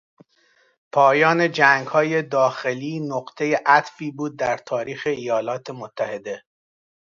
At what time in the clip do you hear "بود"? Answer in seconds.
4.11-4.39